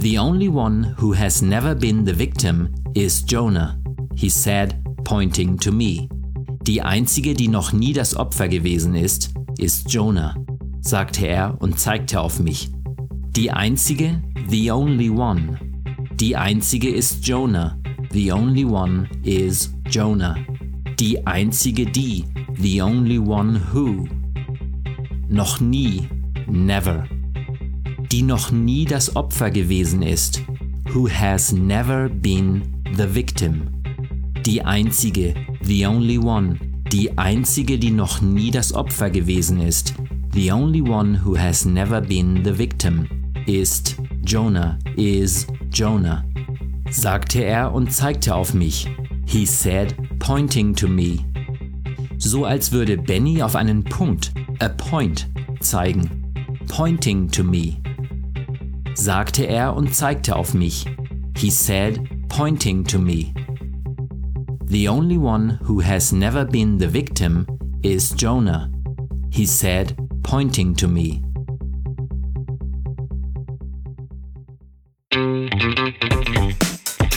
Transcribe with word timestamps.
The 0.00 0.18
only 0.18 0.48
one 0.48 0.94
who 0.98 1.12
has 1.12 1.40
never 1.40 1.74
been 1.74 2.04
the 2.04 2.12
victim 2.12 2.68
is 2.94 3.22
Jonah, 3.22 3.78
he 4.14 4.28
said, 4.28 4.84
pointing 5.02 5.56
to 5.60 5.72
me. 5.72 6.10
Die 6.64 6.82
einzige, 6.82 7.34
die 7.34 7.48
noch 7.48 7.72
nie 7.72 7.94
das 7.94 8.14
Opfer 8.14 8.46
gewesen 8.46 8.94
ist, 8.94 9.32
ist 9.56 9.90
Jonah, 9.90 10.36
sagte 10.82 11.26
er 11.26 11.56
und 11.62 11.78
zeigte 11.78 12.20
auf 12.20 12.38
mich. 12.40 12.70
Die 13.36 13.50
einzige, 13.50 14.22
the 14.48 14.70
only 14.70 15.08
one. 15.08 15.58
Die 16.20 16.36
einzige 16.36 16.90
ist 16.90 17.26
Jonah, 17.26 17.78
the 18.10 18.32
only 18.32 18.66
one 18.66 19.08
is 19.24 19.72
Jonah. 19.88 20.36
Die 21.00 21.26
einzige, 21.26 21.86
die, 21.86 22.26
the 22.60 22.82
only 22.82 23.18
one 23.18 23.58
who. 23.72 24.06
Noch 25.30 25.58
nie, 25.58 26.06
never 26.48 27.06
die 28.12 28.22
noch 28.22 28.52
nie 28.52 28.84
das 28.84 29.16
Opfer 29.16 29.50
gewesen 29.50 30.02
ist, 30.02 30.42
who 30.92 31.08
has 31.08 31.50
never 31.50 32.10
been 32.10 32.62
the 32.94 33.14
victim. 33.14 33.68
Die 34.44 34.62
einzige, 34.62 35.32
the 35.62 35.86
only 35.86 36.18
one, 36.18 36.58
die 36.92 37.16
einzige, 37.16 37.78
die 37.78 37.90
noch 37.90 38.20
nie 38.20 38.50
das 38.50 38.74
Opfer 38.74 39.08
gewesen 39.08 39.60
ist, 39.60 39.94
the 40.34 40.52
only 40.52 40.82
one 40.82 41.18
who 41.24 41.38
has 41.38 41.64
never 41.64 42.02
been 42.02 42.44
the 42.44 42.58
victim, 42.58 43.08
ist 43.46 43.96
Jonah, 44.26 44.78
is 44.96 45.46
Jonah. 45.72 46.22
Sagte 46.90 47.42
er 47.42 47.72
und 47.72 47.94
zeigte 47.94 48.34
auf 48.34 48.52
mich. 48.52 48.86
He 49.24 49.46
said, 49.46 49.96
pointing 50.18 50.74
to 50.74 50.86
me. 50.86 51.20
So 52.18 52.44
als 52.44 52.72
würde 52.72 52.98
Benny 52.98 53.42
auf 53.42 53.56
einen 53.56 53.82
Punkt, 53.82 54.34
a 54.60 54.68
point, 54.68 55.30
zeigen. 55.60 56.21
Pointing 56.74 57.28
to 57.32 57.44
me 57.44 57.82
sagte 58.94 59.44
er 59.46 59.76
und 59.76 59.94
zeigte 59.94 60.34
auf 60.34 60.54
mich. 60.54 60.86
He 61.36 61.50
said, 61.50 62.00
pointing 62.30 62.82
to 62.84 62.98
me. 62.98 63.34
The 64.64 64.88
only 64.88 65.18
one 65.18 65.58
who 65.64 65.80
has 65.80 66.14
never 66.14 66.46
been 66.46 66.78
the 66.78 66.88
victim 66.88 67.46
is 67.82 68.12
Jonah. 68.12 68.70
He 69.30 69.44
said, 69.44 69.98
pointing 70.22 70.74
to 70.76 70.88
me. 70.88 71.22